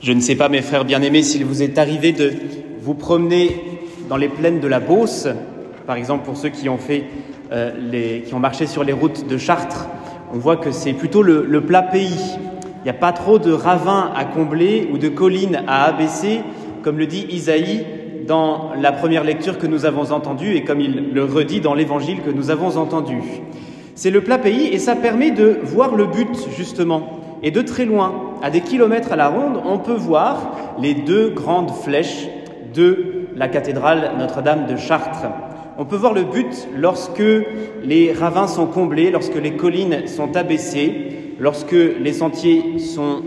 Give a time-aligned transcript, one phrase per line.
[0.00, 2.32] Je ne sais pas, mes frères bien-aimés, s'il vous est arrivé de
[2.80, 3.60] vous promener
[4.08, 5.26] dans les plaines de la Beauce,
[5.88, 7.02] par exemple pour ceux qui ont, fait,
[7.50, 9.88] euh, les, qui ont marché sur les routes de Chartres,
[10.32, 12.36] on voit que c'est plutôt le, le, plat pays.
[12.80, 16.42] Il n'y a pas trop de ravins à combler ou de collines à abaisser,
[16.84, 17.84] comme le dit Isaïe
[18.24, 22.22] dans la première lecture que nous avons entendue et comme il le redit dans l'évangile
[22.22, 23.20] que nous avons entendu.
[23.96, 27.84] C'est le plat pays et ça permet de voir le but justement et de très
[27.84, 32.28] loin, à des kilomètres à la ronde, on peut voir les deux grandes flèches
[32.74, 35.26] de la cathédrale Notre-Dame de Chartres.
[35.78, 37.22] On peut voir le but lorsque
[37.82, 43.22] les ravins sont comblés, lorsque les collines sont abaissées, lorsque les sentiers sont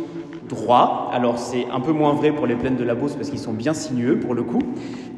[0.49, 1.09] droits.
[1.13, 3.53] Alors c'est un peu moins vrai pour les plaines de la Beauce parce qu'ils sont
[3.53, 4.61] bien sinueux pour le coup.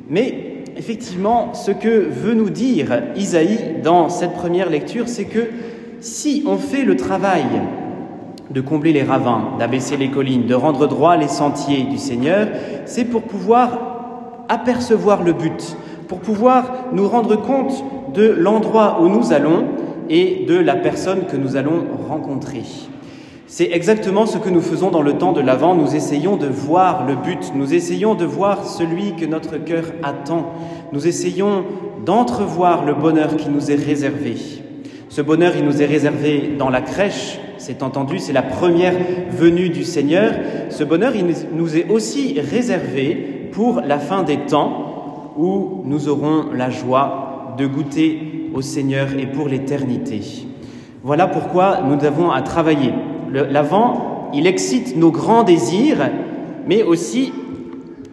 [0.10, 5.50] Mais effectivement, ce que veut nous dire Isaïe dans cette première lecture, c'est que
[6.00, 7.46] si on fait le travail
[8.50, 12.48] de combler les ravins, d'abaisser les collines, de rendre droit les sentiers du Seigneur,
[12.86, 15.78] c'est pour pouvoir apercevoir le but,
[16.08, 19.66] pour pouvoir nous rendre compte de l'endroit où nous allons
[20.10, 22.64] et de la personne que nous allons rencontrer.
[23.48, 25.76] C'est exactement ce que nous faisons dans le temps de l'Avent.
[25.76, 30.54] Nous essayons de voir le but, nous essayons de voir celui que notre cœur attend,
[30.92, 31.64] nous essayons
[32.04, 34.36] d'entrevoir le bonheur qui nous est réservé.
[35.10, 38.94] Ce bonheur, il nous est réservé dans la crèche, c'est entendu, c'est la première
[39.32, 40.34] venue du Seigneur.
[40.70, 46.48] Ce bonheur, il nous est aussi réservé pour la fin des temps où nous aurons
[46.54, 50.20] la joie de goûter au Seigneur et pour l'éternité.
[51.04, 52.94] Voilà pourquoi nous avons à travailler.
[53.32, 56.10] L'avant, il excite nos grands désirs,
[56.68, 57.32] mais aussi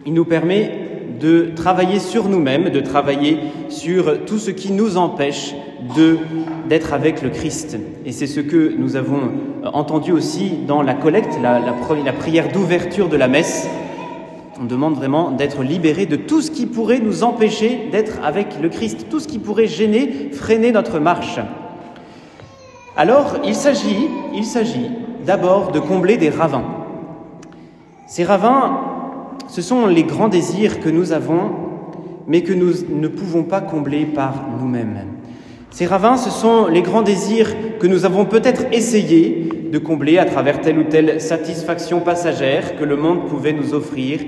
[0.05, 0.80] il nous permet
[1.21, 3.37] de travailler sur nous-mêmes, de travailler
[3.69, 5.53] sur tout ce qui nous empêche
[6.67, 7.77] d'être avec le Christ.
[8.05, 9.31] Et c'est ce que nous avons
[9.73, 13.67] entendu aussi dans la collecte, la, la prière d'ouverture de la messe.
[14.59, 18.69] On demande vraiment d'être libéré de tout ce qui pourrait nous empêcher d'être avec le
[18.69, 21.39] Christ, tout ce qui pourrait gêner, freiner notre marche.
[22.97, 24.91] Alors, il s'agit, il s'agit
[25.25, 26.65] d'abord de combler des ravins.
[28.07, 28.81] Ces ravins,
[29.47, 31.51] ce sont les grands désirs que nous avons,
[32.27, 34.99] mais que nous ne pouvons pas combler par nous-mêmes.
[35.71, 40.25] Ces ravins, ce sont les grands désirs que nous avons peut-être essayé de combler à
[40.25, 44.19] travers telle ou telle satisfaction passagère que le monde pouvait nous offrir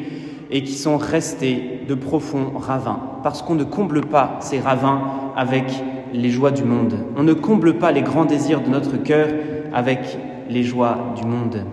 [0.49, 5.01] et qui sont restés de profonds ravins, parce qu'on ne comble pas ces ravins
[5.35, 5.65] avec
[6.13, 6.95] les joies du monde.
[7.17, 9.27] On ne comble pas les grands désirs de notre cœur
[9.73, 10.17] avec
[10.49, 11.65] les joies du monde.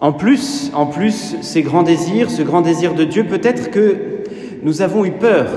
[0.00, 4.24] En plus, en plus, ces grands désirs, ce grand désir de Dieu, peut-être que
[4.62, 5.48] nous avons eu peur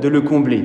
[0.00, 0.64] de le combler.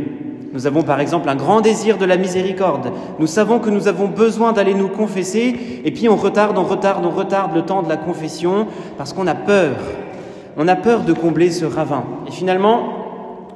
[0.54, 2.94] Nous avons par exemple un grand désir de la miséricorde.
[3.20, 7.06] Nous savons que nous avons besoin d'aller nous confesser et puis on retarde, on retarde,
[7.06, 9.76] on retarde le temps de la confession parce qu'on a peur.
[10.56, 12.06] On a peur de combler ce ravin.
[12.30, 12.94] Et finalement,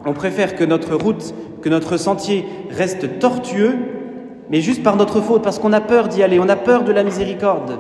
[0.06, 3.76] on préfère que notre route, que notre sentier reste tortueux,
[4.50, 6.92] mais juste par notre faute, parce qu'on a peur d'y aller, on a peur de
[6.92, 7.80] la miséricorde.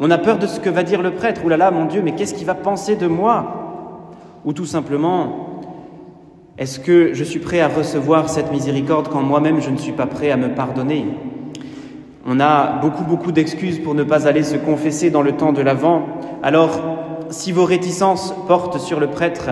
[0.00, 1.42] On a peur de ce que va dire le prêtre.
[1.44, 5.62] Ouh là là, mon Dieu, mais qu'est-ce qu'il va penser de moi Ou tout simplement,
[6.56, 10.06] est-ce que je suis prêt à recevoir cette miséricorde quand moi-même je ne suis pas
[10.06, 11.06] prêt à me pardonner
[12.26, 15.62] On a beaucoup, beaucoup d'excuses pour ne pas aller se confesser dans le temps de
[15.62, 16.06] l'Avent.
[16.42, 16.80] Alors,
[17.30, 19.50] si vos réticences portent sur le prêtre,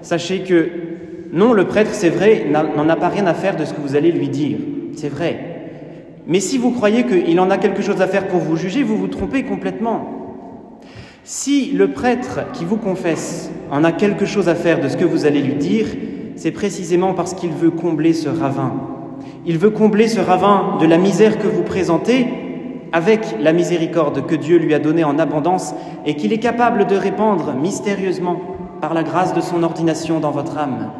[0.00, 0.70] sachez que
[1.32, 3.96] non, le prêtre, c'est vrai, n'en a pas rien à faire de ce que vous
[3.96, 4.58] allez lui dire.
[4.96, 5.53] C'est vrai.
[6.26, 8.96] Mais si vous croyez qu'il en a quelque chose à faire pour vous juger, vous
[8.96, 10.08] vous trompez complètement.
[11.22, 15.04] Si le prêtre qui vous confesse en a quelque chose à faire de ce que
[15.04, 15.86] vous allez lui dire,
[16.36, 18.72] c'est précisément parce qu'il veut combler ce ravin.
[19.46, 22.26] Il veut combler ce ravin de la misère que vous présentez
[22.92, 25.74] avec la miséricorde que Dieu lui a donnée en abondance
[26.06, 28.40] et qu'il est capable de répandre mystérieusement
[28.80, 30.90] par la grâce de son ordination dans votre âme.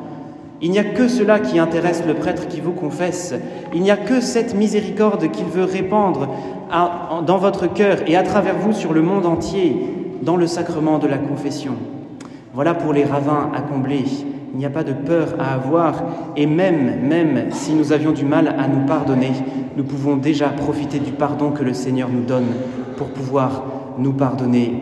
[0.63, 3.35] Il n'y a que cela qui intéresse le prêtre qui vous confesse.
[3.75, 6.29] Il n'y a que cette miséricorde qu'il veut répandre
[7.27, 9.77] dans votre cœur et à travers vous sur le monde entier
[10.23, 11.75] dans le sacrement de la confession.
[12.55, 14.05] Voilà pour les ravins à combler.
[14.53, 16.05] Il n'y a pas de peur à avoir
[16.37, 19.33] et même, même si nous avions du mal à nous pardonner,
[19.77, 22.47] nous pouvons déjà profiter du pardon que le Seigneur nous donne
[22.97, 23.65] pour pouvoir
[23.99, 24.81] nous pardonner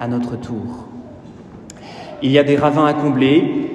[0.00, 0.86] à notre tour.
[2.22, 3.69] Il y a des ravins à combler,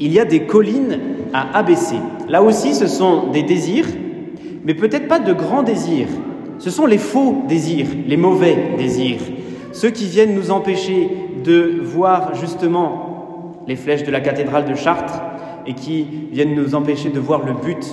[0.00, 0.98] il y a des collines
[1.32, 1.98] à abaisser.
[2.28, 3.86] Là aussi, ce sont des désirs,
[4.64, 6.08] mais peut-être pas de grands désirs.
[6.58, 9.20] Ce sont les faux désirs, les mauvais désirs,
[9.72, 11.08] ceux qui viennent nous empêcher
[11.44, 15.20] de voir justement les flèches de la cathédrale de Chartres
[15.66, 17.86] et qui viennent nous empêcher de voir le but,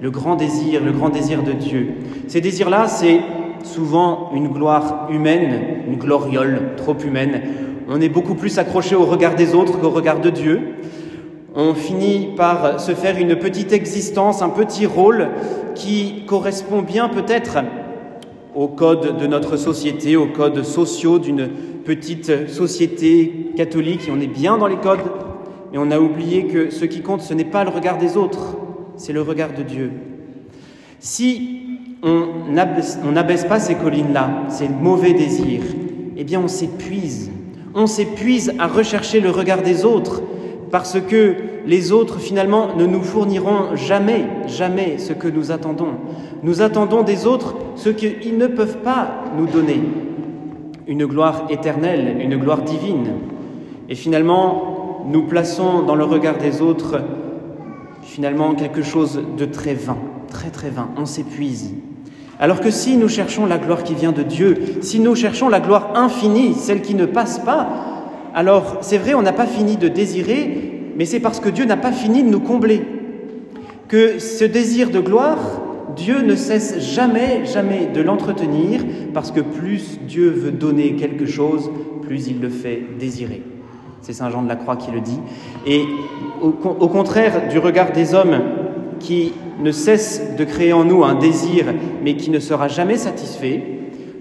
[0.00, 1.94] le grand désir, le grand désir de Dieu.
[2.28, 3.20] Ces désirs-là, c'est
[3.64, 7.40] souvent une gloire humaine, une gloriole trop humaine,
[7.88, 10.60] on est beaucoup plus accroché au regard des autres qu'au regard de Dieu.
[11.54, 15.28] On finit par se faire une petite existence, un petit rôle
[15.74, 17.58] qui correspond bien peut-être
[18.54, 21.48] au code de notre société, aux codes sociaux d'une
[21.84, 24.10] petite société catholique.
[24.10, 25.00] On est bien dans les codes,
[25.72, 28.56] mais on a oublié que ce qui compte, ce n'est pas le regard des autres,
[28.96, 29.92] c'est le regard de Dieu.
[31.00, 31.60] Si
[32.02, 35.64] on n'abaisse pas ces collines-là, ces mauvais désirs,
[36.16, 37.30] eh bien on s'épuise.
[37.74, 40.22] On s'épuise à rechercher le regard des autres
[40.72, 41.36] parce que
[41.66, 45.92] les autres finalement ne nous fourniront jamais, jamais ce que nous attendons.
[46.42, 49.80] Nous attendons des autres ce qu'ils ne peuvent pas nous donner.
[50.88, 53.12] Une gloire éternelle, une gloire divine.
[53.90, 57.00] Et finalement, nous plaçons dans le regard des autres
[58.00, 59.98] finalement quelque chose de très vain,
[60.28, 60.88] très très vain.
[60.96, 61.74] On s'épuise.
[62.40, 65.60] Alors que si nous cherchons la gloire qui vient de Dieu, si nous cherchons la
[65.60, 67.91] gloire infinie, celle qui ne passe pas,
[68.34, 71.76] alors c'est vrai, on n'a pas fini de désirer, mais c'est parce que Dieu n'a
[71.76, 72.82] pas fini de nous combler.
[73.88, 75.38] Que ce désir de gloire,
[75.96, 78.80] Dieu ne cesse jamais, jamais de l'entretenir,
[79.12, 81.70] parce que plus Dieu veut donner quelque chose,
[82.02, 83.42] plus il le fait désirer.
[84.00, 85.20] C'est Saint Jean de la Croix qui le dit.
[85.66, 85.84] Et
[86.40, 88.40] au, contraire du regard des hommes
[88.98, 91.66] qui ne cesse de créer en nous un désir,
[92.02, 93.62] mais qui ne sera jamais satisfait,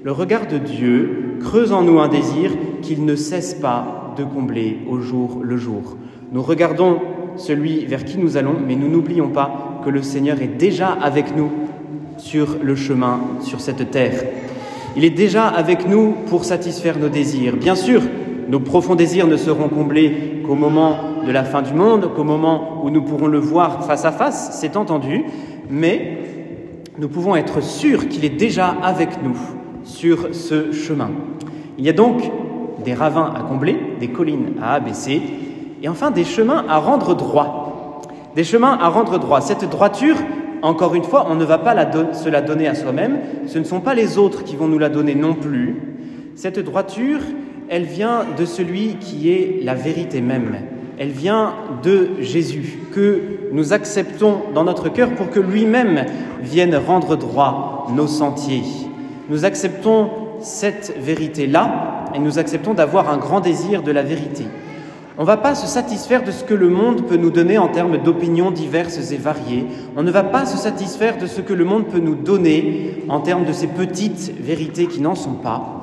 [0.03, 4.79] le regard de Dieu creuse en nous un désir qu'il ne cesse pas de combler
[4.89, 5.97] au jour le jour.
[6.31, 6.99] Nous regardons
[7.35, 11.35] celui vers qui nous allons, mais nous n'oublions pas que le Seigneur est déjà avec
[11.35, 11.49] nous
[12.17, 14.23] sur le chemin, sur cette terre.
[14.95, 17.55] Il est déjà avec nous pour satisfaire nos désirs.
[17.55, 18.01] Bien sûr,
[18.49, 22.81] nos profonds désirs ne seront comblés qu'au moment de la fin du monde, qu'au moment
[22.83, 25.23] où nous pourrons le voir face à face, c'est entendu,
[25.69, 26.17] mais
[26.99, 29.37] nous pouvons être sûrs qu'il est déjà avec nous
[29.83, 31.11] sur ce chemin.
[31.77, 32.21] Il y a donc
[32.83, 35.21] des ravins à combler, des collines à abaisser,
[35.81, 38.01] et enfin des chemins à rendre droit.
[38.35, 39.41] Des chemins à rendre droit.
[39.41, 40.15] Cette droiture,
[40.61, 41.75] encore une fois, on ne va pas
[42.13, 44.89] se la donner à soi-même, ce ne sont pas les autres qui vont nous la
[44.89, 45.97] donner non plus.
[46.35, 47.19] Cette droiture,
[47.69, 50.55] elle vient de celui qui est la vérité même
[51.01, 53.21] elle vient de Jésus, que
[53.51, 56.05] nous acceptons dans notre cœur pour que lui-même
[56.43, 58.61] vienne rendre droit nos sentiers.
[59.27, 64.45] Nous acceptons cette vérité-là et nous acceptons d'avoir un grand désir de la vérité.
[65.17, 67.67] On ne va pas se satisfaire de ce que le monde peut nous donner en
[67.67, 69.65] termes d'opinions diverses et variées.
[69.95, 73.19] On ne va pas se satisfaire de ce que le monde peut nous donner en
[73.19, 75.81] termes de ces petites vérités qui n'en sont pas.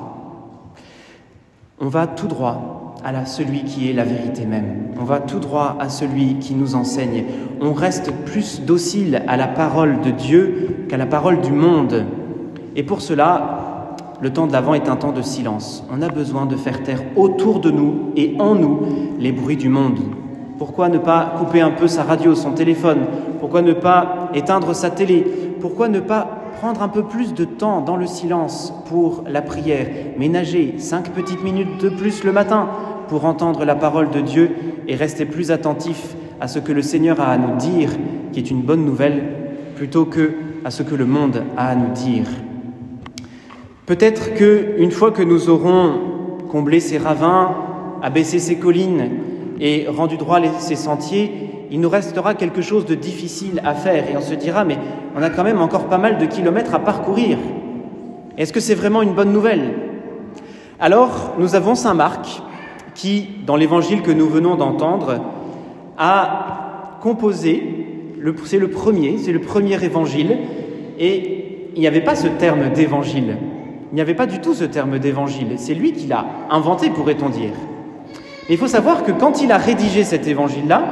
[1.79, 4.89] On va tout droit à celui qui est la vérité même.
[4.99, 7.23] On va tout droit à celui qui nous enseigne.
[7.61, 12.05] On reste plus docile à la parole de Dieu qu'à la parole du monde.
[12.75, 13.58] Et pour cela,
[14.21, 15.83] le temps de l'Avent est un temps de silence.
[15.91, 18.81] On a besoin de faire taire autour de nous et en nous
[19.19, 19.99] les bruits du monde.
[20.57, 22.99] Pourquoi ne pas couper un peu sa radio, son téléphone?
[23.39, 25.25] Pourquoi ne pas éteindre sa télé?
[25.61, 26.27] Pourquoi ne pas
[26.59, 29.87] prendre un peu plus de temps dans le silence pour la prière,
[30.17, 32.67] ménager cinq petites minutes de plus le matin
[33.07, 34.51] pour entendre la parole de Dieu
[34.87, 37.91] et rester plus attentif à ce que le Seigneur a à nous dire,
[38.33, 39.23] qui est une bonne nouvelle,
[39.75, 40.33] plutôt que
[40.65, 42.25] à ce que le monde a à nous dire.
[43.89, 45.93] Peut-être que une fois que nous aurons
[46.47, 47.55] comblé ces ravins,
[48.03, 49.09] abaissé ces collines
[49.59, 51.31] et rendu droit ces sentiers,
[51.71, 54.77] il nous restera quelque chose de difficile à faire et on se dira mais
[55.17, 57.39] on a quand même encore pas mal de kilomètres à parcourir.
[58.37, 59.73] Est-ce que c'est vraiment une bonne nouvelle?
[60.79, 62.43] Alors nous avons Saint Marc
[62.93, 65.19] qui, dans l'évangile que nous venons d'entendre,
[65.97, 68.13] a composé,
[68.45, 70.37] c'est le premier, c'est le premier évangile,
[70.99, 73.37] et il n'y avait pas ce terme d'évangile.
[73.91, 75.53] Il n'y avait pas du tout ce terme d'évangile.
[75.57, 77.53] C'est lui qui l'a inventé, pourrait-on dire.
[78.47, 80.83] Mais il faut savoir que quand il a rédigé cet évangile-là,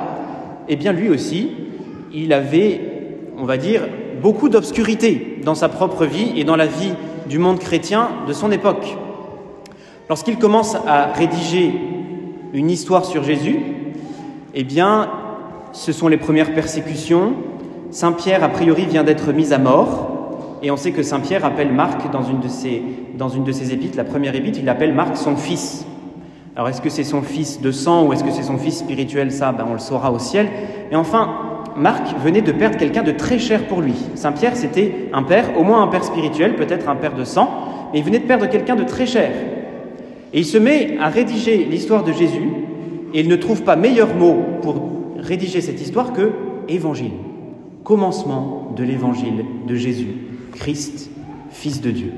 [0.68, 1.52] eh bien lui aussi,
[2.14, 2.82] il avait,
[3.38, 3.82] on va dire,
[4.22, 6.94] beaucoup d'obscurité dans sa propre vie et dans la vie
[7.30, 8.98] du monde chrétien de son époque.
[10.10, 11.74] Lorsqu'il commence à rédiger
[12.54, 13.60] une histoire sur Jésus,
[14.54, 15.10] eh bien,
[15.74, 17.34] ce sont les premières persécutions.
[17.92, 20.17] Saint Pierre, a priori, vient d'être mis à mort.
[20.64, 22.82] Et on sait que Saint Pierre appelle Marc dans une de ses,
[23.18, 25.86] dans une de ses épîtres, la première épître, il appelle Marc son fils.
[26.56, 29.32] Alors est-ce que c'est son fils de sang ou est-ce que c'est son fils spirituel?
[29.32, 30.48] Ça, ben, on le saura au ciel.
[30.92, 31.30] Et enfin,
[31.76, 33.94] Marc venait de perdre quelqu'un de très cher pour lui.
[34.16, 37.50] Saint Pierre, c'était un père, au moins un père spirituel, peut-être un père de sang,
[37.94, 39.30] mais il venait de perdre quelqu'un de très cher.
[40.34, 42.50] Et il se met à rédiger l'histoire de Jésus,
[43.14, 44.82] et il ne trouve pas meilleur mot pour
[45.20, 46.32] rédiger cette histoire que
[46.68, 47.14] évangile,
[47.84, 50.27] commencement de l'évangile de Jésus,
[50.58, 51.10] Christ,
[51.52, 52.14] Fils de Dieu.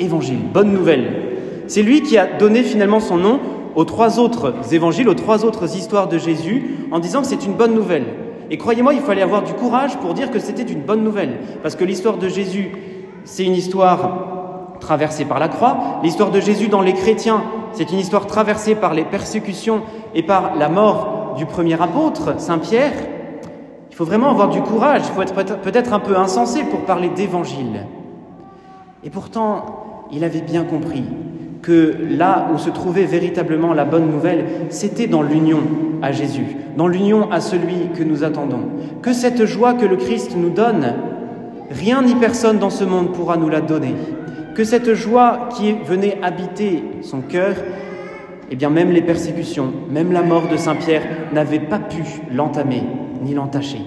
[0.00, 1.22] Évangile, bonne nouvelle.
[1.68, 3.40] C'est lui qui a donné finalement son nom
[3.74, 7.54] aux trois autres évangiles, aux trois autres histoires de Jésus, en disant que c'est une
[7.54, 8.04] bonne nouvelle.
[8.50, 11.76] Et croyez-moi, il fallait avoir du courage pour dire que c'était une bonne nouvelle, parce
[11.76, 12.72] que l'histoire de Jésus,
[13.24, 16.00] c'est une histoire traversée par la croix.
[16.02, 19.82] L'histoire de Jésus dans les chrétiens, c'est une histoire traversée par les persécutions
[20.14, 22.92] et par la mort du premier apôtre, Saint Pierre.
[23.96, 27.08] Il faut vraiment avoir du courage, il faut être peut-être un peu insensé pour parler
[27.08, 27.86] d'évangile.
[29.02, 31.04] Et pourtant, il avait bien compris
[31.62, 35.60] que là où se trouvait véritablement la bonne nouvelle, c'était dans l'union
[36.02, 38.68] à Jésus, dans l'union à celui que nous attendons.
[39.00, 40.92] Que cette joie que le Christ nous donne,
[41.70, 43.94] rien ni personne dans ce monde pourra nous la donner.
[44.54, 47.54] Que cette joie qui venait habiter son cœur,
[48.50, 52.82] eh bien même les persécutions, même la mort de Saint Pierre n'avaient pas pu l'entamer
[53.22, 53.80] ni l'entacher.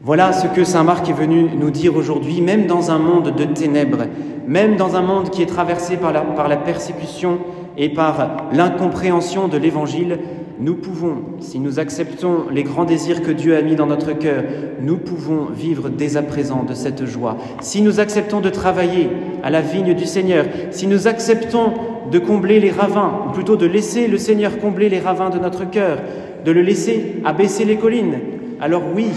[0.00, 3.44] Voilà ce que Saint Marc est venu nous dire aujourd'hui, même dans un monde de
[3.44, 4.04] ténèbres,
[4.46, 7.38] même dans un monde qui est traversé par la, par la persécution
[7.78, 10.18] et par l'incompréhension de l'Évangile,
[10.60, 14.44] nous pouvons, si nous acceptons les grands désirs que Dieu a mis dans notre cœur,
[14.80, 17.38] nous pouvons vivre dès à présent de cette joie.
[17.60, 19.10] Si nous acceptons de travailler
[19.42, 21.72] à la vigne du Seigneur, si nous acceptons
[22.10, 25.68] de combler les ravins, ou plutôt de laisser le Seigneur combler les ravins de notre
[25.68, 25.98] cœur,
[26.44, 28.18] de le laisser abaisser les collines,
[28.60, 29.08] alors oui,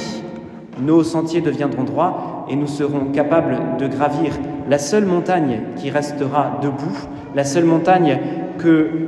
[0.82, 4.32] nos sentiers deviendront droits et nous serons capables de gravir
[4.70, 6.98] la seule montagne qui restera debout,
[7.36, 8.20] la seule montagne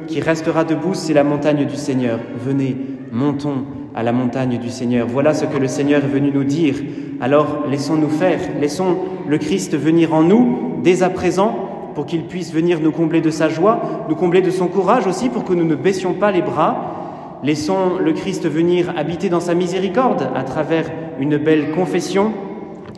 [0.07, 2.19] qui restera debout, c'est la montagne du Seigneur.
[2.37, 2.75] Venez,
[3.11, 3.65] montons
[3.95, 5.07] à la montagne du Seigneur.
[5.07, 6.75] Voilà ce que le Seigneur est venu nous dire.
[7.21, 12.53] Alors laissons-nous faire, laissons le Christ venir en nous dès à présent pour qu'il puisse
[12.53, 15.65] venir nous combler de sa joie, nous combler de son courage aussi pour que nous
[15.65, 16.95] ne baissions pas les bras.
[17.43, 20.89] Laissons le Christ venir habiter dans sa miséricorde à travers
[21.19, 22.31] une belle confession.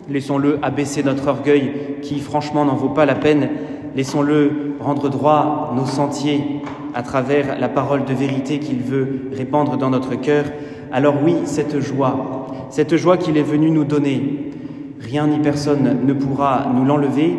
[0.10, 3.50] Laissons-le abaisser notre orgueil qui franchement n'en vaut pas la peine.
[3.96, 6.62] Laissons-le rendre droit nos sentiers
[6.94, 10.46] à travers la parole de vérité qu'il veut répandre dans notre cœur.
[10.92, 14.52] Alors oui, cette joie, cette joie qu'il est venu nous donner,
[15.00, 17.38] rien ni personne ne pourra nous l'enlever.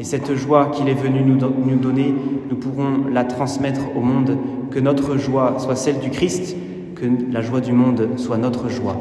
[0.00, 2.14] Et cette joie qu'il est venu nous, nous donner,
[2.50, 4.36] nous pourrons la transmettre au monde.
[4.70, 6.56] Que notre joie soit celle du Christ,
[6.96, 8.96] que la joie du monde soit notre joie.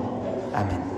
[0.53, 0.92] Amen.